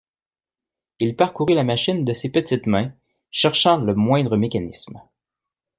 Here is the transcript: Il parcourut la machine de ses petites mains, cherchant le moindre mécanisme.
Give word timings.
Il 0.97 1.15
parcourut 1.15 1.53
la 1.53 1.63
machine 1.63 2.03
de 2.03 2.11
ses 2.13 2.31
petites 2.31 2.65
mains, 2.65 2.91
cherchant 3.29 3.77
le 3.77 3.93
moindre 3.93 4.35
mécanisme. 4.35 4.99